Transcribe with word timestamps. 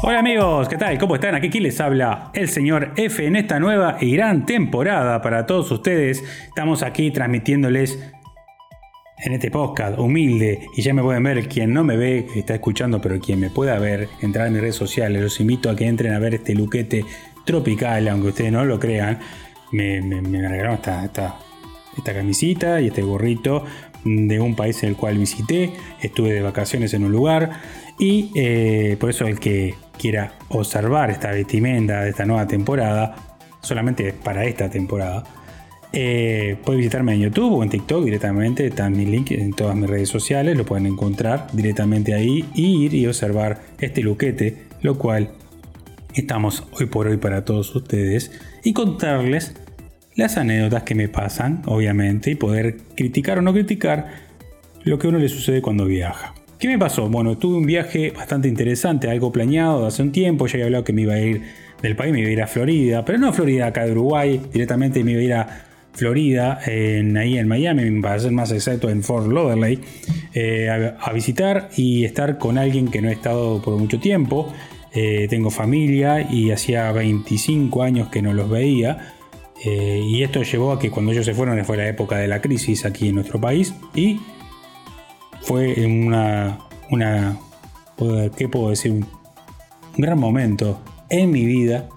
Hola 0.00 0.20
amigos, 0.20 0.68
¿qué 0.68 0.76
tal? 0.76 0.96
¿Cómo 0.96 1.16
están? 1.16 1.34
Aquí, 1.34 1.58
les 1.58 1.80
habla 1.80 2.30
el 2.32 2.48
señor 2.48 2.92
F 2.94 3.26
en 3.26 3.34
esta 3.34 3.58
nueva 3.58 3.96
y 4.00 4.14
gran 4.14 4.46
temporada 4.46 5.20
para 5.20 5.44
todos 5.44 5.72
ustedes. 5.72 6.22
Estamos 6.46 6.84
aquí 6.84 7.10
transmitiéndoles 7.10 7.98
en 9.18 9.32
este 9.32 9.50
podcast 9.50 9.98
humilde 9.98 10.60
y 10.76 10.82
ya 10.82 10.94
me 10.94 11.02
pueden 11.02 11.24
ver 11.24 11.48
quien 11.48 11.74
no 11.74 11.82
me 11.82 11.96
ve, 11.96 12.28
está 12.36 12.54
escuchando, 12.54 13.00
pero 13.00 13.18
quien 13.18 13.40
me 13.40 13.50
pueda 13.50 13.76
ver, 13.80 14.08
entrar 14.22 14.46
en 14.46 14.52
mis 14.52 14.62
redes 14.62 14.76
sociales. 14.76 15.20
Los 15.20 15.40
invito 15.40 15.68
a 15.68 15.74
que 15.74 15.88
entren 15.88 16.14
a 16.14 16.20
ver 16.20 16.34
este 16.34 16.54
luquete 16.54 17.04
tropical, 17.44 18.06
aunque 18.06 18.28
ustedes 18.28 18.52
no 18.52 18.64
lo 18.64 18.78
crean. 18.78 19.18
Me, 19.72 20.00
me, 20.00 20.22
me 20.22 20.40
regalaron 20.40 20.74
esta, 20.74 21.04
esta, 21.04 21.38
esta 21.96 22.14
camisita 22.14 22.80
y 22.80 22.86
este 22.86 23.02
gorrito 23.02 23.64
de 24.04 24.40
un 24.40 24.54
país 24.54 24.82
en 24.82 24.90
el 24.90 24.96
cual 24.96 25.18
visité. 25.18 25.72
Estuve 26.02 26.32
de 26.32 26.42
vacaciones 26.42 26.94
en 26.94 27.04
un 27.04 27.12
lugar 27.12 27.60
y 27.98 28.30
eh, 28.34 28.96
por 29.00 29.10
eso 29.10 29.26
el 29.26 29.40
que 29.40 29.74
quiera 29.98 30.34
observar 30.48 31.10
esta 31.10 31.30
vestimenta 31.30 32.02
de 32.02 32.10
esta 32.10 32.24
nueva 32.24 32.46
temporada, 32.46 33.16
solamente 33.60 34.12
para 34.12 34.44
esta 34.44 34.70
temporada, 34.70 35.24
eh, 35.92 36.56
puede 36.64 36.78
visitarme 36.78 37.14
en 37.14 37.20
YouTube 37.20 37.54
o 37.54 37.62
en 37.62 37.70
TikTok 37.70 38.04
directamente. 38.04 38.66
Están 38.66 38.96
mis 38.96 39.08
links 39.08 39.32
en 39.32 39.52
todas 39.52 39.74
mis 39.74 39.88
redes 39.88 40.08
sociales, 40.08 40.56
lo 40.56 40.64
pueden 40.64 40.86
encontrar 40.86 41.48
directamente 41.52 42.14
ahí 42.14 42.44
y 42.54 42.84
ir 42.84 42.94
y 42.94 43.06
observar 43.06 43.60
este 43.78 44.02
luquete, 44.02 44.66
lo 44.82 44.98
cual 44.98 45.32
estamos 46.14 46.64
hoy 46.72 46.86
por 46.86 47.06
hoy 47.06 47.16
para 47.16 47.44
todos 47.44 47.74
ustedes 47.74 48.32
y 48.64 48.72
contarles 48.72 49.54
las 50.18 50.36
anécdotas 50.36 50.82
que 50.82 50.96
me 50.96 51.08
pasan, 51.08 51.62
obviamente, 51.66 52.32
y 52.32 52.34
poder 52.34 52.76
criticar 52.96 53.38
o 53.38 53.42
no 53.42 53.52
criticar 53.52 54.08
lo 54.82 54.98
que 54.98 55.06
a 55.06 55.10
uno 55.10 55.18
le 55.20 55.28
sucede 55.28 55.62
cuando 55.62 55.84
viaja. 55.84 56.34
¿Qué 56.58 56.66
me 56.66 56.76
pasó? 56.76 57.08
Bueno, 57.08 57.38
tuve 57.38 57.56
un 57.56 57.66
viaje 57.66 58.10
bastante 58.10 58.48
interesante, 58.48 59.08
algo 59.08 59.30
planeado 59.30 59.86
hace 59.86 60.02
un 60.02 60.10
tiempo. 60.10 60.48
Ya 60.48 60.54
había 60.54 60.64
hablado 60.64 60.82
que 60.82 60.92
me 60.92 61.02
iba 61.02 61.14
a 61.14 61.20
ir 61.20 61.42
del 61.80 61.94
país, 61.94 62.12
me 62.12 62.18
iba 62.18 62.30
a 62.30 62.32
ir 62.32 62.42
a 62.42 62.48
Florida, 62.48 63.04
pero 63.04 63.18
no 63.18 63.28
a 63.28 63.32
Florida 63.32 63.68
acá 63.68 63.86
de 63.86 63.92
Uruguay, 63.92 64.40
directamente 64.52 65.04
me 65.04 65.12
iba 65.12 65.20
a 65.20 65.24
ir 65.24 65.34
a 65.34 65.64
Florida, 65.92 66.58
en, 66.66 67.16
ahí 67.16 67.38
en 67.38 67.46
Miami, 67.46 68.00
para 68.00 68.18
ser 68.18 68.32
más 68.32 68.50
exacto, 68.50 68.90
en 68.90 69.04
Fort 69.04 69.30
Lauderdale, 69.30 69.78
eh, 70.34 70.68
a, 70.68 71.12
visitar 71.12 71.70
y 71.76 72.04
estar 72.04 72.38
con 72.38 72.58
alguien 72.58 72.88
que 72.88 73.00
no 73.00 73.08
he 73.08 73.12
estado 73.12 73.62
por 73.62 73.78
mucho 73.78 74.00
tiempo. 74.00 74.52
Eh, 74.92 75.28
tengo 75.30 75.50
familia 75.50 76.26
y 76.28 76.50
hacía 76.50 76.90
25 76.90 77.84
años 77.84 78.08
que 78.08 78.20
no 78.20 78.32
los 78.32 78.50
veía. 78.50 79.14
Eh, 79.64 80.00
y 80.04 80.22
esto 80.22 80.42
llevó 80.42 80.72
a 80.72 80.78
que 80.78 80.90
cuando 80.90 81.12
ellos 81.12 81.26
se 81.26 81.34
fueron 81.34 81.64
fue 81.64 81.76
la 81.76 81.88
época 81.88 82.16
de 82.16 82.28
la 82.28 82.40
crisis 82.40 82.84
aquí 82.84 83.08
en 83.08 83.16
nuestro 83.16 83.40
país 83.40 83.74
y 83.94 84.20
fue 85.40 85.84
una, 85.84 86.58
una 86.90 87.38
¿qué 88.36 88.48
puedo 88.48 88.70
decir? 88.70 88.92
Un 88.92 89.06
gran 89.96 90.18
momento 90.18 90.80
en 91.10 91.30
mi 91.30 91.44
vida, 91.44 91.88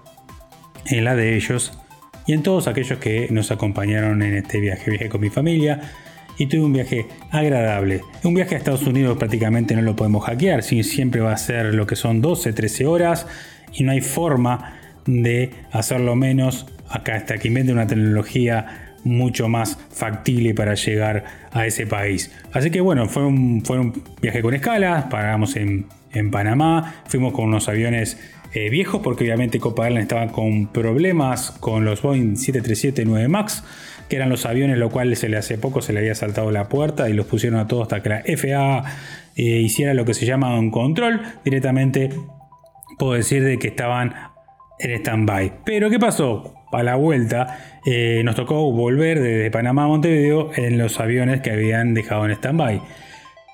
en 0.86 1.04
la 1.04 1.14
de 1.14 1.36
ellos 1.36 1.78
y 2.26 2.32
en 2.32 2.42
todos 2.42 2.66
aquellos 2.66 2.98
que 2.98 3.28
nos 3.30 3.50
acompañaron 3.50 4.22
en 4.22 4.34
este 4.36 4.58
viaje. 4.58 4.90
Viajé 4.90 5.08
con 5.08 5.20
mi 5.20 5.30
familia 5.30 5.80
y 6.38 6.46
tuve 6.46 6.64
un 6.64 6.72
viaje 6.72 7.06
agradable. 7.30 8.00
Un 8.24 8.34
viaje 8.34 8.54
a 8.54 8.58
Estados 8.58 8.86
Unidos 8.86 9.18
prácticamente 9.18 9.74
no 9.74 9.82
lo 9.82 9.94
podemos 9.94 10.24
hackear, 10.24 10.62
siempre 10.62 11.20
va 11.20 11.32
a 11.32 11.36
ser 11.36 11.74
lo 11.74 11.86
que 11.86 11.96
son 11.96 12.20
12, 12.20 12.52
13 12.52 12.86
horas 12.86 13.26
y 13.72 13.84
no 13.84 13.92
hay 13.92 14.00
forma 14.00 14.78
de 15.06 15.50
hacerlo 15.72 16.16
menos 16.16 16.66
acá 16.92 17.16
hasta 17.16 17.38
que 17.38 17.48
invente 17.48 17.72
una 17.72 17.86
tecnología 17.86 18.92
mucho 19.04 19.48
más 19.48 19.78
factible 19.90 20.54
para 20.54 20.74
llegar 20.74 21.24
a 21.50 21.66
ese 21.66 21.86
país. 21.86 22.30
Así 22.52 22.70
que 22.70 22.80
bueno, 22.80 23.08
fue 23.08 23.24
un, 23.24 23.64
fue 23.64 23.78
un 23.78 24.02
viaje 24.20 24.42
con 24.42 24.54
escalas, 24.54 25.04
paramos 25.04 25.56
en, 25.56 25.86
Panamá, 26.30 26.96
fuimos 27.06 27.32
con 27.32 27.46
unos 27.46 27.70
aviones 27.70 28.20
eh, 28.52 28.68
viejos 28.68 29.00
porque 29.02 29.24
obviamente 29.24 29.58
Copa 29.58 29.84
Airlines 29.84 30.02
estaba 30.02 30.30
con 30.30 30.66
problemas 30.66 31.52
con 31.52 31.86
los 31.86 32.02
Boeing 32.02 32.34
737-9 32.34 33.28
MAX, 33.28 33.64
que 34.10 34.16
eran 34.16 34.28
los 34.28 34.44
aviones 34.44 34.76
lo 34.76 34.90
cual 34.90 35.16
se 35.16 35.30
le 35.30 35.38
hace 35.38 35.56
poco 35.56 35.80
se 35.80 35.94
le 35.94 36.00
había 36.00 36.14
saltado 36.14 36.50
la 36.50 36.68
puerta 36.68 37.08
y 37.08 37.14
los 37.14 37.24
pusieron 37.24 37.58
a 37.58 37.66
todos 37.66 37.84
hasta 37.84 38.02
que 38.02 38.08
la 38.10 38.22
FAA 38.36 38.84
eh, 39.36 39.42
hiciera 39.60 39.94
lo 39.94 40.04
que 40.04 40.12
se 40.12 40.26
llama 40.26 40.58
un 40.58 40.70
control. 40.70 41.22
Directamente 41.46 42.10
puedo 42.98 43.14
decir 43.14 43.42
de 43.42 43.58
que 43.58 43.68
estaban 43.68 44.12
en 44.78 44.90
stand-by. 44.90 45.64
Pero 45.64 45.88
¿qué 45.88 45.98
pasó? 45.98 46.61
A 46.72 46.82
la 46.82 46.96
vuelta 46.96 47.80
eh, 47.84 48.22
nos 48.24 48.34
tocó 48.34 48.72
volver 48.72 49.20
desde 49.20 49.50
Panamá 49.50 49.84
a 49.84 49.88
Montevideo 49.88 50.50
en 50.56 50.78
los 50.78 50.98
aviones 51.00 51.40
que 51.40 51.50
habían 51.50 51.94
dejado 51.94 52.24
en 52.24 52.32
stand-by. 52.32 52.80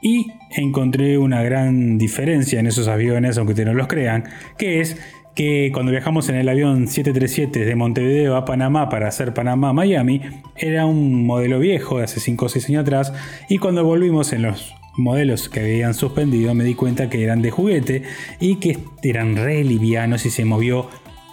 Y 0.01 0.33
encontré 0.57 1.19
una 1.19 1.43
gran 1.43 1.99
diferencia 1.99 2.61
en 2.61 2.69
esos 2.69 2.87
aviones, 2.87 3.37
aunque 3.37 3.53
ustedes 3.53 3.69
no 3.69 3.75
los 3.75 3.89
crean, 3.89 4.25
que 4.57 4.81
es 4.81 4.97
que 5.35 5.71
cuando 5.73 5.93
viajamos 5.93 6.29
en 6.29 6.37
el 6.37 6.49
avión 6.49 6.89
737 6.89 7.65
de 7.65 7.75
Montevideo 7.77 8.37
a 8.37 8.45
Panamá 8.45 8.89
para 8.89 9.09
hacer 9.09 9.35
Panamá-Miami, 9.35 10.21
era 10.57 10.87
un 10.87 11.27
modelo 11.27 11.59
viejo 11.59 11.99
de 11.99 12.05
hace 12.05 12.21
5 12.21 12.47
o 12.47 12.49
6 12.49 12.69
años 12.71 12.83
atrás, 12.83 13.13
y 13.49 13.59
cuando 13.59 13.85
volvimos 13.85 14.33
en 14.33 14.43
los 14.43 14.75
modelos 14.97 15.49
que 15.49 15.61
habían 15.61 15.95
suspendido 15.95 16.55
me 16.55 16.65
di 16.65 16.75
cuenta 16.75 17.09
que 17.09 17.23
eran 17.23 17.41
de 17.41 17.53
juguete 17.53 18.03
y 18.41 18.57
que 18.57 18.79
eran 19.03 19.37
re 19.37 19.63
livianos 19.63 20.27
y 20.27 20.31
se 20.31 20.45
movió 20.45 20.89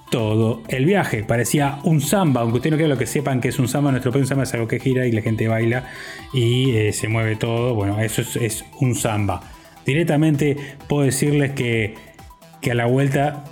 todo 0.09 0.63
el 0.67 0.85
viaje. 0.85 1.23
Parecía 1.23 1.79
un 1.83 2.01
samba, 2.01 2.41
aunque 2.41 2.57
ustedes 2.57 2.71
no 2.71 2.77
quiera 2.77 2.93
lo 2.93 2.99
que 2.99 3.07
sepan 3.07 3.41
que 3.41 3.49
es 3.49 3.59
un 3.59 3.67
samba, 3.67 3.91
nuestro 3.91 4.11
país 4.11 4.23
un 4.23 4.27
samba 4.27 4.43
es 4.43 4.53
algo 4.53 4.67
que 4.67 4.79
gira 4.79 5.05
y 5.07 5.11
la 5.11 5.21
gente 5.21 5.47
baila 5.47 5.85
y 6.33 6.75
eh, 6.75 6.93
se 6.93 7.07
mueve 7.07 7.35
todo. 7.35 7.73
Bueno, 7.75 7.99
eso 7.99 8.21
es, 8.21 8.65
un 8.79 8.95
samba. 8.95 9.41
Directamente 9.85 10.57
puedo 10.88 11.03
decirles 11.03 11.51
que, 11.51 11.95
que 12.61 12.71
a 12.71 12.75
la 12.75 12.85
vuelta... 12.85 13.44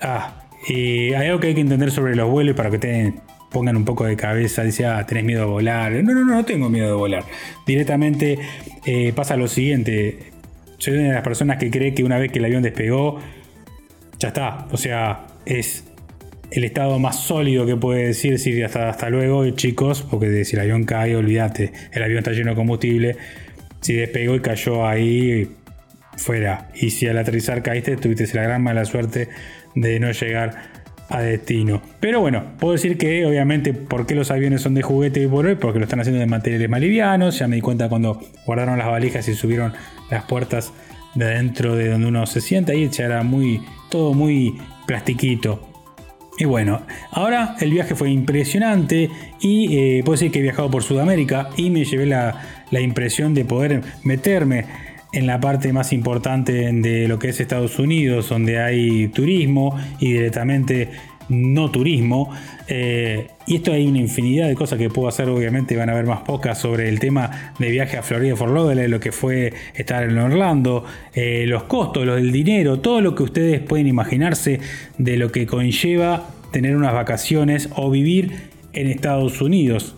Ah, 0.00 0.40
hay 0.66 1.12
algo 1.12 1.40
que 1.40 1.48
hay 1.48 1.54
que 1.54 1.60
entender 1.60 1.90
sobre 1.90 2.16
los 2.16 2.30
vuelos 2.30 2.56
para 2.56 2.70
que 2.70 2.78
te 2.78 3.14
pongan 3.50 3.76
un 3.76 3.84
poco 3.84 4.04
de 4.04 4.16
cabeza. 4.16 4.62
Dice, 4.62 4.86
ah, 4.86 5.04
tenés 5.06 5.24
miedo 5.24 5.40
de 5.40 5.46
volar. 5.46 5.92
No, 5.92 6.12
no, 6.12 6.24
no, 6.24 6.34
no 6.34 6.44
tengo 6.44 6.68
miedo 6.68 6.88
de 6.88 6.94
volar. 6.94 7.24
Directamente 7.66 8.38
eh, 8.84 9.12
pasa 9.14 9.36
lo 9.36 9.48
siguiente. 9.48 10.32
Soy 10.78 10.94
una 10.94 11.02
de 11.04 11.14
las 11.14 11.22
personas 11.22 11.58
que 11.58 11.70
cree 11.70 11.94
que 11.94 12.04
una 12.04 12.18
vez 12.18 12.32
que 12.32 12.38
el 12.38 12.46
avión 12.46 12.62
despegó, 12.62 13.20
ya 14.18 14.28
está. 14.28 14.66
O 14.72 14.76
sea, 14.76 15.26
es 15.46 15.84
el 16.50 16.64
estado 16.64 16.98
más 16.98 17.20
sólido 17.20 17.66
que 17.66 17.76
puede 17.76 18.06
decir, 18.06 18.32
decir 18.32 18.64
hasta, 18.64 18.88
hasta 18.88 19.10
luego, 19.10 19.48
chicos, 19.50 20.02
porque 20.08 20.44
si 20.44 20.56
el 20.56 20.62
avión 20.62 20.84
cae, 20.84 21.16
olvídate, 21.16 21.72
el 21.92 22.02
avión 22.02 22.18
está 22.18 22.32
lleno 22.32 22.50
de 22.50 22.56
combustible, 22.56 23.16
si 23.80 23.94
despegó 23.94 24.36
y 24.36 24.40
cayó 24.40 24.86
ahí, 24.86 25.48
fuera. 26.16 26.68
Y 26.74 26.90
si 26.90 27.06
al 27.06 27.18
aterrizar 27.18 27.62
caíste, 27.62 27.96
tuviste 27.96 28.26
la 28.34 28.42
gran 28.42 28.62
mala 28.62 28.84
suerte 28.84 29.28
de 29.74 30.00
no 30.00 30.12
llegar 30.12 30.74
a 31.08 31.20
destino. 31.20 31.82
Pero 32.00 32.20
bueno, 32.20 32.44
puedo 32.58 32.72
decir 32.72 32.96
que 32.96 33.26
obviamente, 33.26 33.74
¿por 33.74 34.06
qué 34.06 34.14
los 34.14 34.30
aviones 34.30 34.62
son 34.62 34.74
de 34.74 34.82
juguete 34.82 35.22
y 35.22 35.26
por 35.26 35.46
hoy? 35.46 35.56
Porque 35.56 35.78
lo 35.78 35.84
están 35.84 36.00
haciendo 36.00 36.20
de 36.20 36.26
materiales 36.26 36.68
más 36.68 36.80
livianos. 36.80 37.38
Ya 37.38 37.48
me 37.48 37.56
di 37.56 37.62
cuenta 37.62 37.88
cuando 37.88 38.20
guardaron 38.46 38.78
las 38.78 38.86
valijas 38.86 39.28
y 39.28 39.34
subieron 39.34 39.74
las 40.10 40.24
puertas 40.24 40.72
de 41.14 41.24
adentro 41.26 41.76
de 41.76 41.90
donde 41.90 42.06
uno 42.06 42.26
se 42.26 42.40
sienta. 42.40 42.72
Ahí 42.72 42.88
ya 42.90 43.04
era 43.04 43.22
muy, 43.22 43.60
todo 43.90 44.14
muy 44.14 44.58
plastiquito. 44.86 45.68
Y 46.36 46.46
bueno, 46.46 46.82
ahora 47.12 47.54
el 47.60 47.70
viaje 47.70 47.94
fue 47.94 48.10
impresionante 48.10 49.08
y 49.40 49.76
eh, 49.76 50.02
puedo 50.04 50.14
decir 50.14 50.32
que 50.32 50.40
he 50.40 50.42
viajado 50.42 50.68
por 50.68 50.82
Sudamérica 50.82 51.50
y 51.56 51.70
me 51.70 51.84
llevé 51.84 52.06
la, 52.06 52.42
la, 52.72 52.80
impresión 52.80 53.34
de 53.34 53.44
poder 53.44 53.82
meterme 54.02 54.64
en 55.12 55.28
la 55.28 55.38
parte 55.38 55.72
más 55.72 55.92
importante 55.92 56.72
de 56.72 57.06
lo 57.06 57.20
que 57.20 57.28
es 57.28 57.38
Estados 57.38 57.78
Unidos, 57.78 58.30
donde 58.30 58.58
hay 58.58 59.06
turismo 59.08 59.78
y 60.00 60.12
directamente 60.12 60.90
no 61.28 61.70
turismo. 61.70 62.30
Eh, 62.68 63.28
y 63.46 63.56
esto 63.56 63.72
hay 63.72 63.86
una 63.86 63.98
infinidad 63.98 64.48
de 64.48 64.54
cosas 64.54 64.78
que 64.78 64.88
puedo 64.88 65.08
hacer, 65.08 65.28
obviamente 65.28 65.76
van 65.76 65.88
a 65.90 65.92
haber 65.92 66.06
más 66.06 66.20
pocas 66.20 66.58
sobre 66.58 66.88
el 66.88 66.98
tema 66.98 67.54
de 67.58 67.70
viaje 67.70 67.96
a 67.96 68.02
Florida 68.02 68.36
for 68.36 68.50
Lauderdale, 68.50 68.88
lo 68.88 69.00
que 69.00 69.12
fue 69.12 69.52
estar 69.74 70.02
en 70.04 70.16
Orlando, 70.16 70.84
eh, 71.14 71.44
los 71.46 71.64
costos, 71.64 72.06
lo 72.06 72.16
del 72.16 72.32
dinero, 72.32 72.80
todo 72.80 73.00
lo 73.00 73.14
que 73.14 73.22
ustedes 73.22 73.60
pueden 73.60 73.86
imaginarse 73.86 74.60
de 74.98 75.16
lo 75.16 75.30
que 75.30 75.46
conlleva 75.46 76.30
tener 76.52 76.76
unas 76.76 76.94
vacaciones 76.94 77.68
o 77.74 77.90
vivir 77.90 78.50
en 78.72 78.86
Estados 78.86 79.40
Unidos. 79.40 79.96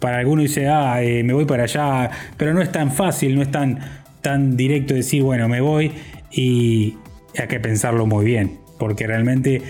Para 0.00 0.18
algunos 0.18 0.44
dice, 0.44 0.68
ah, 0.68 1.02
eh, 1.02 1.22
me 1.22 1.32
voy 1.32 1.44
para 1.44 1.64
allá, 1.64 2.10
pero 2.36 2.54
no 2.54 2.62
es 2.62 2.72
tan 2.72 2.92
fácil, 2.92 3.34
no 3.34 3.42
es 3.42 3.50
tan, 3.50 3.78
tan 4.22 4.56
directo 4.56 4.94
decir, 4.94 5.22
bueno, 5.22 5.48
me 5.48 5.60
voy 5.60 5.92
y 6.30 6.94
hay 7.36 7.48
que 7.48 7.60
pensarlo 7.60 8.06
muy 8.06 8.24
bien, 8.24 8.58
porque 8.78 9.06
realmente 9.06 9.62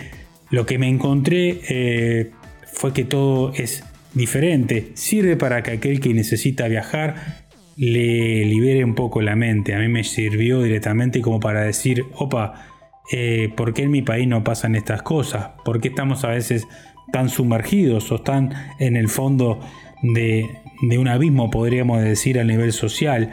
lo 0.50 0.66
que 0.66 0.78
me 0.78 0.88
encontré 0.88 1.60
eh, 1.68 2.30
fue 2.72 2.92
que 2.92 3.04
todo 3.04 3.52
es 3.54 3.84
diferente. 4.14 4.90
Sirve 4.94 5.36
para 5.36 5.62
que 5.62 5.72
aquel 5.72 6.00
que 6.00 6.14
necesita 6.14 6.68
viajar 6.68 7.46
le 7.76 8.44
libere 8.44 8.84
un 8.84 8.94
poco 8.94 9.22
la 9.22 9.36
mente. 9.36 9.74
A 9.74 9.78
mí 9.78 9.88
me 9.88 10.04
sirvió 10.04 10.62
directamente 10.62 11.20
como 11.20 11.38
para 11.38 11.62
decir, 11.62 12.04
opa, 12.14 12.66
eh, 13.12 13.52
¿por 13.56 13.72
qué 13.72 13.82
en 13.82 13.90
mi 13.90 14.02
país 14.02 14.26
no 14.26 14.42
pasan 14.42 14.74
estas 14.74 15.02
cosas? 15.02 15.50
¿Por 15.64 15.80
qué 15.80 15.88
estamos 15.88 16.24
a 16.24 16.28
veces 16.28 16.66
tan 17.12 17.28
sumergidos 17.28 18.10
o 18.10 18.20
tan 18.20 18.52
en 18.80 18.96
el 18.96 19.08
fondo 19.08 19.60
de, 20.02 20.46
de 20.82 20.98
un 20.98 21.08
abismo, 21.08 21.50
podríamos 21.50 22.02
decir, 22.02 22.38
a 22.40 22.44
nivel 22.44 22.72
social? 22.72 23.30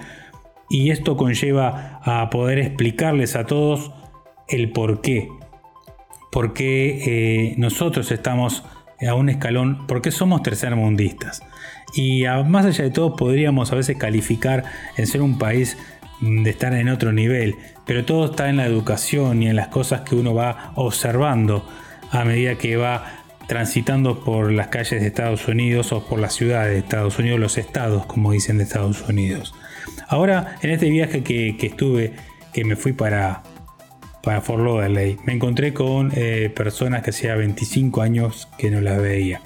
Y 0.70 0.92
esto 0.92 1.18
conlleva 1.18 2.00
a 2.04 2.30
poder 2.30 2.60
explicarles 2.60 3.36
a 3.36 3.46
todos 3.46 3.92
el 4.48 4.72
por 4.72 5.02
qué. 5.02 5.28
Por 6.36 6.52
qué 6.52 7.00
eh, 7.06 7.56
nosotros 7.56 8.12
estamos 8.12 8.66
a 9.08 9.14
un 9.14 9.30
escalón, 9.30 9.88
por 9.88 10.02
qué 10.02 10.12
somos 10.12 10.44
tercermundistas. 10.44 11.42
Y 11.94 12.26
más 12.46 12.66
allá 12.66 12.84
de 12.84 12.92
todo 12.92 13.16
podríamos 13.16 13.72
a 13.72 13.76
veces 13.76 13.96
calificar 13.96 14.66
en 14.98 15.08
ser 15.08 15.22
un 15.22 15.38
país 15.38 15.78
mm, 16.20 16.44
de 16.44 16.50
estar 16.50 16.74
en 16.74 16.90
otro 16.90 17.14
nivel, 17.14 17.56
pero 17.86 18.04
todo 18.04 18.26
está 18.26 18.50
en 18.50 18.58
la 18.58 18.66
educación 18.66 19.44
y 19.44 19.48
en 19.48 19.56
las 19.56 19.70
cosas 19.70 20.02
que 20.02 20.14
uno 20.14 20.34
va 20.34 20.74
observando 20.76 21.66
a 22.12 22.26
medida 22.26 22.56
que 22.56 22.76
va 22.76 23.24
transitando 23.48 24.20
por 24.20 24.52
las 24.52 24.68
calles 24.68 25.00
de 25.00 25.08
Estados 25.08 25.48
Unidos 25.48 25.94
o 25.94 26.06
por 26.06 26.20
las 26.20 26.34
ciudades 26.34 26.74
de 26.74 26.80
Estados 26.80 27.18
Unidos, 27.18 27.40
los 27.40 27.58
estados, 27.58 28.06
como 28.08 28.34
dicen 28.34 28.58
de 28.58 28.66
Estados 28.66 29.08
Unidos. 29.08 29.56
Ahora, 30.10 30.58
en 30.62 30.72
este 30.72 30.90
viaje 30.90 31.24
que, 31.24 31.56
estuve, 31.62 32.12
que 32.52 32.66
me 32.66 32.76
fui 32.76 32.92
para, 32.92 33.42
para 34.26 34.42
Fort 34.42 34.64
Lauderdale, 34.64 35.18
me 35.24 35.34
encontré 35.34 35.74
con 35.74 36.12
eh, 36.16 36.52
personas 36.54 37.04
que 37.04 37.12
hacía 37.12 37.36
25 37.36 38.02
años 38.02 38.50
que 38.58 38.72
no 38.72 38.82
las 38.82 39.00
veía. 39.00 39.40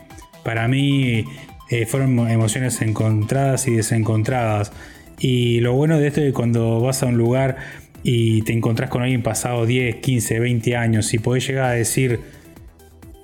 Para 0.43 0.67
mí 0.69 1.25
eh, 1.69 1.85
fueron 1.85 2.17
emociones 2.29 2.81
encontradas 2.81 3.67
y 3.67 3.75
desencontradas. 3.75 4.71
Y 5.19 5.59
lo 5.59 5.73
bueno 5.73 5.99
de 5.99 6.07
esto 6.07 6.21
es 6.21 6.27
que 6.27 6.33
cuando 6.33 6.79
vas 6.79 7.03
a 7.03 7.07
un 7.07 7.17
lugar 7.17 7.57
y 8.03 8.41
te 8.43 8.53
encontrás 8.53 8.89
con 8.89 9.03
alguien 9.03 9.21
pasado 9.21 9.65
10, 9.65 9.97
15, 9.97 10.39
20 10.39 10.75
años 10.77 11.13
y 11.13 11.19
podés 11.19 11.45
llegar 11.45 11.65
a 11.65 11.73
decir, 11.73 12.21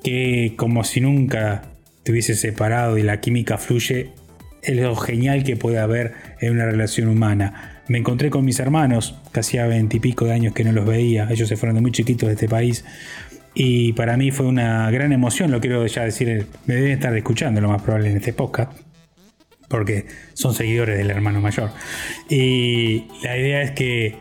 que 0.03 0.53
como 0.57 0.83
si 0.83 1.01
nunca 1.01 1.63
te 2.03 2.11
hubiese 2.11 2.35
separado 2.35 2.97
y 2.97 3.01
la 3.01 3.21
química 3.21 3.57
fluye, 3.57 4.11
es 4.65 4.75
lo 4.75 4.95
genial 4.95 5.43
que 5.43 5.55
puede 5.55 5.79
haber 5.79 6.13
en 6.39 6.53
una 6.53 6.65
relación 6.65 7.07
humana. 7.07 7.81
Me 7.87 7.97
encontré 7.97 8.29
con 8.29 8.43
mis 8.45 8.59
hermanos, 8.59 9.15
que 9.33 9.41
hacía 9.41 9.67
veintipico 9.67 10.25
de 10.25 10.33
años 10.33 10.53
que 10.53 10.63
no 10.63 10.71
los 10.71 10.85
veía, 10.85 11.27
ellos 11.29 11.47
se 11.47 11.55
fueron 11.55 11.75
de 11.75 11.81
muy 11.81 11.91
chiquitos 11.91 12.27
de 12.27 12.33
este 12.33 12.49
país, 12.49 12.83
y 13.53 13.93
para 13.93 14.17
mí 14.17 14.31
fue 14.31 14.45
una 14.47 14.89
gran 14.91 15.13
emoción, 15.13 15.51
lo 15.51 15.61
quiero 15.61 15.85
ya 15.85 16.03
decir, 16.03 16.47
me 16.65 16.75
deben 16.75 16.91
estar 16.91 17.15
escuchando 17.15 17.61
lo 17.61 17.69
más 17.69 17.81
probable 17.81 18.09
en 18.09 18.17
este 18.17 18.33
podcast, 18.33 18.71
porque 19.69 20.05
son 20.33 20.53
seguidores 20.53 20.97
del 20.97 21.09
hermano 21.09 21.41
mayor. 21.41 21.71
Y 22.29 23.05
la 23.23 23.37
idea 23.37 23.61
es 23.61 23.71
que 23.71 24.17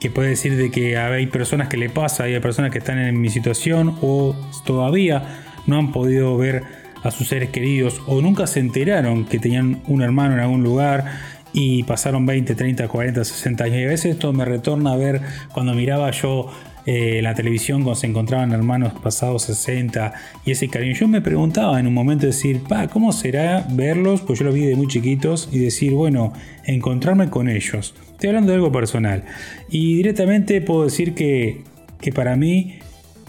que 0.00 0.10
puede 0.10 0.30
decir 0.30 0.56
de 0.56 0.70
que 0.70 0.96
hay 0.96 1.26
personas 1.26 1.68
que 1.68 1.76
le 1.76 1.90
pasa, 1.90 2.24
hay 2.24 2.38
personas 2.40 2.70
que 2.70 2.78
están 2.78 2.98
en 2.98 3.20
mi 3.20 3.30
situación 3.30 3.96
o 4.00 4.36
todavía 4.64 5.42
no 5.66 5.78
han 5.78 5.92
podido 5.92 6.36
ver 6.36 6.62
a 7.02 7.10
sus 7.10 7.28
seres 7.28 7.50
queridos 7.50 8.00
o 8.06 8.20
nunca 8.20 8.46
se 8.46 8.60
enteraron 8.60 9.24
que 9.24 9.38
tenían 9.38 9.82
un 9.86 10.02
hermano 10.02 10.34
en 10.34 10.40
algún 10.40 10.62
lugar 10.62 11.04
y 11.52 11.82
pasaron 11.84 12.26
20, 12.26 12.54
30, 12.54 12.88
40, 12.88 13.24
60 13.24 13.64
años. 13.64 13.78
Y 13.78 13.84
a 13.84 13.88
veces 13.88 14.12
esto 14.12 14.32
me 14.32 14.44
retorna 14.44 14.92
a 14.92 14.96
ver 14.96 15.20
cuando 15.52 15.74
miraba 15.74 16.10
yo 16.10 16.50
eh, 16.90 17.20
la 17.22 17.34
televisión 17.34 17.82
cuando 17.82 18.00
se 18.00 18.06
encontraban 18.06 18.52
hermanos 18.52 18.94
pasados 19.02 19.42
60 19.42 20.12
y 20.44 20.52
ese 20.52 20.68
cariño. 20.68 20.94
Yo 20.94 21.08
me 21.08 21.20
preguntaba 21.20 21.78
en 21.80 21.86
un 21.86 21.94
momento 21.94 22.26
decir, 22.26 22.62
pa, 22.62 22.88
¿cómo 22.88 23.12
será 23.12 23.66
verlos? 23.70 24.22
Pues 24.22 24.38
yo 24.38 24.46
los 24.46 24.54
vi 24.54 24.62
de 24.62 24.76
muy 24.76 24.86
chiquitos 24.86 25.48
y 25.52 25.58
decir, 25.58 25.92
bueno, 25.92 26.32
encontrarme 26.64 27.28
con 27.28 27.48
ellos. 27.48 27.94
Estoy 28.12 28.28
hablando 28.28 28.52
de 28.52 28.56
algo 28.56 28.72
personal. 28.72 29.24
Y 29.68 29.96
directamente 29.96 30.60
puedo 30.60 30.84
decir 30.84 31.14
que, 31.14 31.62
que 32.00 32.12
para 32.12 32.36
mí 32.36 32.78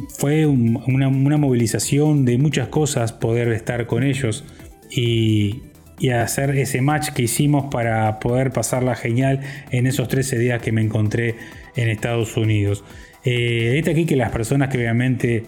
fue 0.08 0.46
una, 0.46 1.10
movilización 1.10 2.26
de 2.26 2.38
muchas 2.38 2.70
cosas 2.70 3.14
poder 3.14 3.50
estar 3.50 3.86
con 3.86 4.04
ellos 4.04 4.44
y, 4.90 5.64
hacer 6.14 6.52
ese 6.52 6.82
match 6.82 7.10
que 7.10 7.24
hicimos 7.24 7.66
para 7.70 8.20
poder 8.20 8.52
pasarla 8.52 8.96
genial 8.96 9.42
en 9.70 9.86
esos 9.86 10.08
13 10.08 10.40
días 10.40 10.62
que 10.62 10.72
me 10.72 10.82
encontré 10.82 11.36
en 11.76 11.90
Estados 11.90 12.38
Unidos. 12.38 12.86
Eh, 13.26 13.84
aquí 13.86 14.06
que 14.06 14.16
las 14.16 14.32
personas 14.32 14.70
que 14.70 14.78
obviamente 14.78 15.44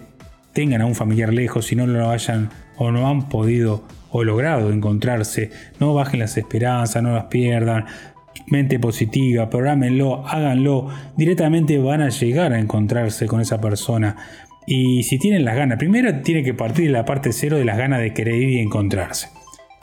tengan 0.52 0.82
a 0.82 0.86
un 0.86 0.94
familiar 0.94 1.32
lejos 1.32 1.72
y 1.72 1.76
no 1.76 1.86
lo 1.86 2.10
hayan 2.10 2.50
o 2.76 2.90
no 2.90 3.08
han 3.08 3.30
podido 3.30 3.84
o 4.10 4.24
logrado 4.24 4.70
encontrarse, 4.70 5.50
no 5.80 5.94
bajen 5.94 6.20
las 6.20 6.36
esperanzas, 6.36 7.02
no 7.02 7.14
las 7.14 7.24
pierdan, 7.24 7.86
mente 8.46 8.78
positiva, 8.78 9.50
programenlo, 9.50 10.26
háganlo, 10.26 10.88
directamente 11.16 11.78
van 11.78 12.02
a 12.02 12.08
llegar 12.08 12.52
a 12.52 12.58
encontrarse 12.58 13.26
con 13.26 13.40
esa 13.40 13.60
persona. 13.60 14.16
Y 14.66 15.02
si 15.02 15.18
tienen 15.18 15.44
las 15.44 15.56
ganas, 15.56 15.78
primero 15.78 16.22
tiene 16.22 16.42
que 16.42 16.54
partir 16.54 16.86
de 16.86 16.92
la 16.92 17.04
parte 17.04 17.32
cero 17.32 17.56
de 17.56 17.64
las 17.64 17.78
ganas 17.78 18.00
de 18.00 18.12
querer 18.12 18.34
ir 18.34 18.50
y 18.50 18.58
encontrarse. 18.60 19.28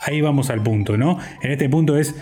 Ahí 0.00 0.20
vamos 0.20 0.48
al 0.50 0.62
punto, 0.62 0.96
¿no? 0.96 1.18
En 1.42 1.50
este 1.50 1.68
punto 1.68 1.98
es, 1.98 2.14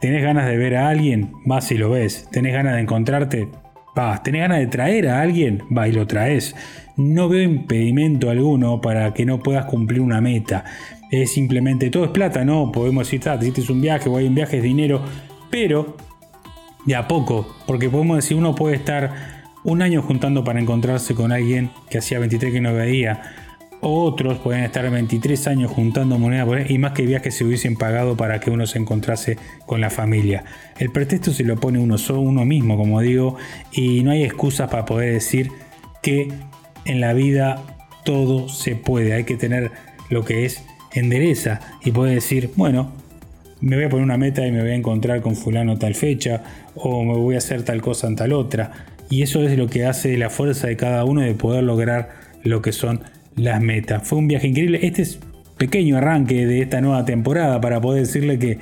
tenés 0.00 0.22
ganas 0.22 0.46
de 0.46 0.56
ver 0.58 0.76
a 0.76 0.88
alguien, 0.88 1.32
vas 1.46 1.70
y 1.70 1.78
lo 1.78 1.90
ves. 1.90 2.28
Tenés 2.30 2.52
ganas 2.52 2.74
de 2.74 2.80
encontrarte, 2.80 3.48
vas. 3.94 4.22
Tenés 4.22 4.42
ganas 4.42 4.58
de 4.58 4.66
traer 4.66 5.08
a 5.08 5.20
alguien, 5.20 5.62
va 5.76 5.88
y 5.88 5.92
lo 5.92 6.06
traes. 6.06 6.54
No 6.96 7.28
veo 7.28 7.42
impedimento 7.42 8.30
alguno 8.30 8.80
para 8.80 9.12
que 9.14 9.24
no 9.24 9.40
puedas 9.40 9.64
cumplir 9.66 10.00
una 10.00 10.20
meta. 10.20 10.64
Es 11.10 11.32
simplemente, 11.32 11.90
todo 11.90 12.04
es 12.04 12.10
plata, 12.10 12.44
¿no? 12.44 12.72
Podemos 12.72 13.06
decir, 13.06 13.28
ah, 13.28 13.38
te 13.38 13.72
un 13.72 13.80
viaje 13.80 14.08
o 14.08 14.16
hay 14.16 14.26
un 14.26 14.34
viaje, 14.34 14.58
es 14.58 14.62
dinero. 14.62 15.02
Pero, 15.50 15.96
de 16.86 16.94
a 16.96 17.06
poco, 17.06 17.54
porque 17.66 17.88
podemos 17.88 18.16
decir, 18.16 18.36
uno 18.36 18.54
puede 18.54 18.76
estar 18.76 19.44
un 19.62 19.82
año 19.82 20.02
juntando 20.02 20.44
para 20.44 20.60
encontrarse 20.60 21.14
con 21.14 21.32
alguien 21.32 21.70
que 21.88 21.98
hacía 21.98 22.18
23 22.18 22.52
que 22.52 22.60
no 22.60 22.74
veía 22.74 23.22
otros 23.86 24.38
pueden 24.38 24.64
estar 24.64 24.88
23 24.90 25.46
años 25.46 25.70
juntando 25.70 26.18
monedas 26.18 26.70
y 26.70 26.78
más 26.78 26.92
que 26.92 27.06
viajes 27.06 27.34
se 27.34 27.44
hubiesen 27.44 27.76
pagado 27.76 28.16
para 28.16 28.40
que 28.40 28.50
uno 28.50 28.66
se 28.66 28.78
encontrase 28.78 29.36
con 29.66 29.80
la 29.80 29.90
familia. 29.90 30.44
El 30.78 30.90
pretexto 30.90 31.32
se 31.32 31.44
lo 31.44 31.56
pone 31.56 31.78
uno 31.78 31.98
solo, 31.98 32.20
uno 32.20 32.44
mismo, 32.44 32.76
como 32.76 33.00
digo, 33.00 33.36
y 33.72 34.02
no 34.02 34.10
hay 34.10 34.24
excusas 34.24 34.70
para 34.70 34.84
poder 34.84 35.12
decir 35.12 35.50
que 36.02 36.28
en 36.84 37.00
la 37.00 37.12
vida 37.12 37.62
todo 38.04 38.48
se 38.48 38.76
puede. 38.76 39.14
Hay 39.14 39.24
que 39.24 39.36
tener 39.36 39.70
lo 40.10 40.24
que 40.24 40.44
es 40.44 40.64
endereza 40.92 41.60
y 41.84 41.90
poder 41.90 42.14
decir, 42.14 42.50
bueno, 42.56 42.92
me 43.60 43.76
voy 43.76 43.86
a 43.86 43.88
poner 43.88 44.04
una 44.04 44.18
meta 44.18 44.46
y 44.46 44.52
me 44.52 44.60
voy 44.60 44.70
a 44.70 44.74
encontrar 44.74 45.20
con 45.20 45.36
fulano 45.36 45.78
tal 45.78 45.94
fecha 45.94 46.42
o 46.74 47.02
me 47.04 47.14
voy 47.14 47.34
a 47.34 47.38
hacer 47.38 47.62
tal 47.62 47.80
cosa 47.80 48.06
en 48.06 48.16
tal 48.16 48.32
otra. 48.32 48.72
Y 49.10 49.22
eso 49.22 49.42
es 49.42 49.56
lo 49.58 49.68
que 49.68 49.86
hace 49.86 50.16
la 50.16 50.30
fuerza 50.30 50.66
de 50.66 50.76
cada 50.76 51.04
uno 51.04 51.20
de 51.20 51.34
poder 51.34 51.64
lograr 51.64 52.10
lo 52.42 52.62
que 52.62 52.72
son 52.72 53.00
las 53.36 53.60
metas. 53.60 54.06
Fue 54.06 54.18
un 54.18 54.28
viaje 54.28 54.48
increíble. 54.48 54.80
Este 54.82 55.02
es 55.02 55.20
pequeño 55.56 55.96
arranque 55.96 56.46
de 56.46 56.62
esta 56.62 56.80
nueva 56.80 57.04
temporada 57.04 57.60
para 57.60 57.80
poder 57.80 58.06
decirle 58.06 58.38
que, 58.38 58.58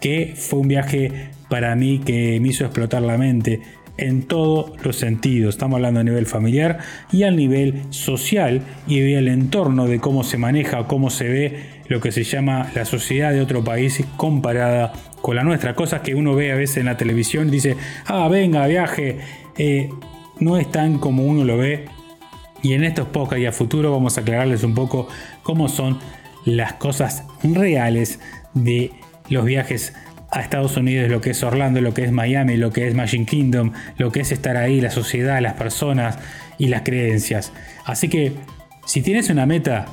que 0.00 0.34
fue 0.36 0.60
un 0.60 0.68
viaje 0.68 1.30
para 1.48 1.74
mí 1.76 2.00
que 2.04 2.38
me 2.40 2.48
hizo 2.48 2.64
explotar 2.64 3.02
la 3.02 3.16
mente 3.18 3.60
en 3.96 4.22
todos 4.22 4.72
los 4.84 4.96
sentidos. 4.96 5.54
Estamos 5.54 5.76
hablando 5.76 6.00
a 6.00 6.04
nivel 6.04 6.26
familiar 6.26 6.78
y 7.12 7.22
a 7.22 7.30
nivel 7.30 7.82
social 7.90 8.62
y 8.86 9.00
el 9.12 9.28
entorno 9.28 9.86
de 9.86 10.00
cómo 10.00 10.24
se 10.24 10.36
maneja, 10.36 10.86
cómo 10.86 11.10
se 11.10 11.28
ve 11.28 11.74
lo 11.88 12.00
que 12.00 12.10
se 12.12 12.24
llama 12.24 12.70
la 12.74 12.84
sociedad 12.84 13.32
de 13.32 13.40
otro 13.40 13.62
país 13.62 14.02
comparada 14.16 14.92
con 15.20 15.36
la 15.36 15.44
nuestra. 15.44 15.74
Cosas 15.74 16.00
que 16.00 16.14
uno 16.14 16.34
ve 16.34 16.52
a 16.52 16.56
veces 16.56 16.78
en 16.78 16.86
la 16.86 16.96
televisión 16.96 17.48
y 17.48 17.52
dice, 17.52 17.76
ah, 18.06 18.28
venga, 18.28 18.66
viaje. 18.66 19.18
Eh, 19.56 19.88
no 20.40 20.56
es 20.56 20.68
tan 20.70 20.98
como 20.98 21.24
uno 21.24 21.44
lo 21.44 21.56
ve 21.56 21.84
y 22.64 22.72
en 22.72 22.82
estos 22.82 23.06
podcasts 23.08 23.42
y 23.42 23.46
a 23.46 23.52
futuro 23.52 23.92
vamos 23.92 24.16
a 24.16 24.22
aclararles 24.22 24.64
un 24.64 24.74
poco 24.74 25.06
cómo 25.42 25.68
son 25.68 25.98
las 26.46 26.72
cosas 26.72 27.24
reales 27.42 28.20
de 28.54 28.90
los 29.28 29.44
viajes 29.44 29.92
a 30.30 30.40
Estados 30.40 30.76
Unidos, 30.78 31.10
lo 31.10 31.20
que 31.20 31.30
es 31.30 31.42
Orlando, 31.42 31.82
lo 31.82 31.92
que 31.92 32.04
es 32.04 32.10
Miami, 32.10 32.56
lo 32.56 32.72
que 32.72 32.88
es 32.88 32.94
Magic 32.94 33.28
Kingdom, 33.28 33.72
lo 33.98 34.10
que 34.10 34.20
es 34.20 34.32
estar 34.32 34.56
ahí, 34.56 34.80
la 34.80 34.90
sociedad, 34.90 35.40
las 35.42 35.52
personas 35.52 36.18
y 36.58 36.68
las 36.68 36.82
creencias. 36.82 37.52
Así 37.84 38.08
que 38.08 38.32
si 38.86 39.02
tienes 39.02 39.28
una 39.28 39.44
meta, 39.44 39.86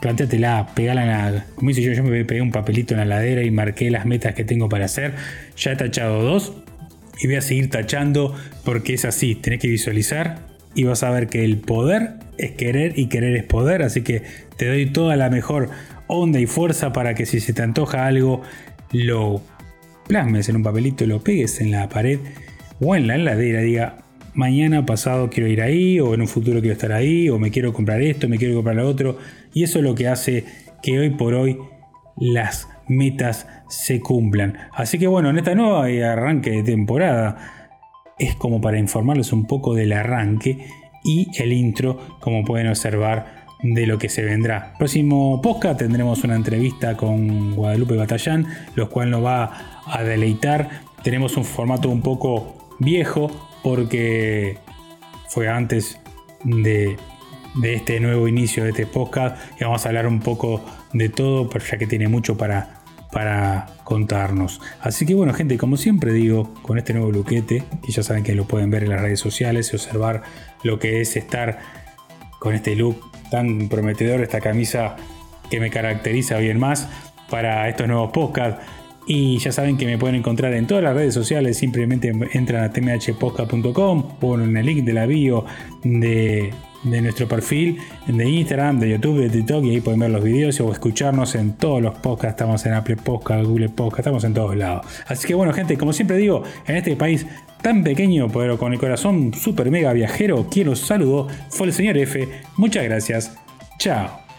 plantéatela, 0.00 0.66
pegala 0.74 1.02
en 1.02 1.08
la. 1.08 1.44
Como 1.56 1.70
hice 1.70 1.82
yo, 1.82 1.92
yo 1.92 2.02
me 2.02 2.24
pegué 2.24 2.40
un 2.40 2.52
papelito 2.52 2.94
en 2.94 3.00
la 3.00 3.04
ladera 3.04 3.42
y 3.42 3.50
marqué 3.50 3.90
las 3.90 4.06
metas 4.06 4.34
que 4.34 4.44
tengo 4.44 4.70
para 4.70 4.86
hacer. 4.86 5.14
Ya 5.58 5.72
he 5.72 5.76
tachado 5.76 6.22
dos 6.22 6.54
y 7.20 7.26
voy 7.26 7.36
a 7.36 7.42
seguir 7.42 7.68
tachando 7.68 8.34
porque 8.64 8.94
es 8.94 9.04
así. 9.04 9.34
Tenés 9.34 9.60
que 9.60 9.68
visualizar, 9.68 10.49
y 10.74 10.84
vas 10.84 11.02
a 11.02 11.10
ver 11.10 11.28
que 11.28 11.44
el 11.44 11.58
poder 11.58 12.14
es 12.38 12.52
querer 12.52 12.98
y 12.98 13.08
querer 13.08 13.36
es 13.36 13.44
poder, 13.44 13.82
así 13.82 14.02
que 14.02 14.22
te 14.56 14.68
doy 14.68 14.86
toda 14.86 15.16
la 15.16 15.30
mejor 15.30 15.68
onda 16.06 16.40
y 16.40 16.46
fuerza 16.46 16.92
para 16.92 17.14
que 17.14 17.26
si 17.26 17.40
se 17.40 17.52
te 17.52 17.62
antoja 17.62 18.06
algo, 18.06 18.42
lo 18.92 19.42
plasmes 20.06 20.48
en 20.48 20.56
un 20.56 20.62
papelito, 20.62 21.06
lo 21.06 21.20
pegues 21.20 21.60
en 21.60 21.70
la 21.70 21.88
pared 21.88 22.18
o 22.80 22.96
en 22.96 23.06
la 23.06 23.14
heladera, 23.16 23.60
diga, 23.60 23.98
mañana 24.34 24.86
pasado 24.86 25.28
quiero 25.30 25.48
ir 25.48 25.60
ahí, 25.60 26.00
o 26.00 26.14
en 26.14 26.22
un 26.22 26.28
futuro 26.28 26.60
quiero 26.60 26.72
estar 26.72 26.92
ahí, 26.92 27.28
o 27.28 27.38
me 27.38 27.50
quiero 27.50 27.72
comprar 27.72 28.00
esto, 28.00 28.28
me 28.28 28.38
quiero 28.38 28.54
comprar 28.54 28.76
lo 28.76 28.88
otro, 28.88 29.18
y 29.52 29.64
eso 29.64 29.78
es 29.78 29.84
lo 29.84 29.94
que 29.94 30.08
hace 30.08 30.44
que 30.82 30.98
hoy 30.98 31.10
por 31.10 31.34
hoy 31.34 31.58
las 32.16 32.68
metas 32.88 33.46
se 33.68 34.00
cumplan. 34.00 34.56
Así 34.72 34.98
que 34.98 35.06
bueno, 35.06 35.30
en 35.30 35.38
esta 35.38 35.54
nueva 35.54 35.84
arranque 35.84 36.50
de 36.50 36.62
temporada, 36.62 37.59
es 38.20 38.36
como 38.36 38.60
para 38.60 38.78
informarles 38.78 39.32
un 39.32 39.46
poco 39.46 39.74
del 39.74 39.92
arranque 39.92 40.66
y 41.02 41.28
el 41.42 41.52
intro, 41.52 41.98
como 42.20 42.44
pueden 42.44 42.68
observar, 42.68 43.40
de 43.62 43.86
lo 43.86 43.98
que 43.98 44.08
se 44.08 44.22
vendrá. 44.22 44.74
Próximo 44.78 45.40
podcast 45.42 45.78
tendremos 45.78 46.22
una 46.24 46.36
entrevista 46.36 46.96
con 46.96 47.54
Guadalupe 47.56 47.96
Batallán, 47.96 48.46
lo 48.74 48.88
cual 48.88 49.10
nos 49.10 49.24
va 49.24 49.82
a 49.86 50.02
deleitar. 50.02 50.68
Tenemos 51.02 51.36
un 51.36 51.44
formato 51.44 51.88
un 51.88 52.02
poco 52.02 52.68
viejo 52.78 53.30
porque 53.62 54.58
fue 55.28 55.48
antes 55.48 55.98
de, 56.44 56.96
este 57.62 58.00
nuevo 58.00 58.28
inicio 58.28 58.64
de 58.64 58.70
este 58.70 58.86
podcast 58.86 59.36
y 59.58 59.64
vamos 59.64 59.84
a 59.84 59.88
hablar 59.88 60.06
un 60.06 60.20
poco 60.20 60.62
de 60.92 61.08
todo, 61.08 61.48
pero 61.48 61.64
ya 61.64 61.78
que 61.78 61.86
tiene 61.86 62.08
mucho 62.08 62.36
para, 62.36 62.79
para 63.12 63.66
contarnos. 63.84 64.60
Así 64.80 65.06
que 65.06 65.14
bueno, 65.14 65.32
gente, 65.34 65.58
como 65.58 65.76
siempre 65.76 66.12
digo, 66.12 66.54
con 66.62 66.78
este 66.78 66.94
nuevo 66.94 67.10
luquete, 67.10 67.64
que 67.82 67.92
ya 67.92 68.02
saben 68.02 68.22
que 68.22 68.34
lo 68.34 68.44
pueden 68.44 68.70
ver 68.70 68.84
en 68.84 68.90
las 68.90 69.00
redes 69.00 69.20
sociales 69.20 69.72
y 69.72 69.76
observar 69.76 70.22
lo 70.62 70.78
que 70.78 71.00
es 71.00 71.16
estar 71.16 71.58
con 72.38 72.54
este 72.54 72.74
look 72.76 73.00
tan 73.30 73.68
prometedor, 73.68 74.20
esta 74.20 74.40
camisa 74.40 74.96
que 75.50 75.60
me 75.60 75.70
caracteriza 75.70 76.38
bien 76.38 76.58
más 76.58 76.88
para 77.28 77.68
estos 77.68 77.86
nuevos 77.86 78.10
podcasts. 78.12 78.64
Y 79.06 79.38
ya 79.38 79.50
saben 79.50 79.76
que 79.76 79.86
me 79.86 79.98
pueden 79.98 80.16
encontrar 80.16 80.52
en 80.54 80.66
todas 80.66 80.84
las 80.84 80.94
redes 80.94 81.14
sociales, 81.14 81.58
simplemente 81.58 82.12
entran 82.32 82.62
a 82.62 82.70
tmhpodcast.com, 82.70 84.18
ponen 84.20 84.56
el 84.56 84.66
link 84.66 84.84
de 84.84 84.92
la 84.92 85.06
bio 85.06 85.44
de, 86.82 87.00
nuestro 87.02 87.28
perfil 87.28 87.78
de 88.06 88.28
Instagram, 88.28 88.80
de 88.80 88.90
YouTube, 88.90 89.20
de 89.20 89.30
TikTok 89.30 89.64
y 89.64 89.70
ahí 89.70 89.80
pueden 89.80 90.00
ver 90.00 90.10
los 90.10 90.22
videos 90.22 90.60
o 90.60 90.72
escucharnos 90.72 91.34
en 91.34 91.52
todos 91.54 91.82
los 91.82 91.94
podcasts. 91.98 92.40
Estamos 92.40 92.66
en 92.66 92.74
Apple 92.74 92.96
Podcast, 92.96 93.44
Google 93.44 93.68
Podcast, 93.68 94.00
estamos 94.00 94.24
en 94.24 94.34
todos 94.34 94.56
lados. 94.56 94.86
Así 95.06 95.26
que 95.26 95.34
bueno, 95.34 95.52
gente, 95.52 95.76
como 95.76 95.92
siempre 95.92 96.16
digo, 96.16 96.42
en 96.66 96.76
este 96.76 96.96
país 96.96 97.26
tan 97.62 97.84
pequeño 97.84 98.28
pero 98.28 98.58
con 98.58 98.72
el 98.72 98.78
corazón 98.78 99.34
super 99.34 99.70
mega 99.70 99.92
viajero, 99.92 100.46
quien 100.50 100.68
los 100.68 100.80
saludó 100.80 101.28
fue 101.50 101.66
el 101.66 101.72
señor 101.72 101.98
F. 101.98 102.28
Muchas 102.56 102.84
gracias. 102.84 103.36
Chao. 103.78 104.29